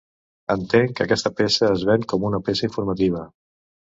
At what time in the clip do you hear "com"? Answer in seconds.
2.13-2.25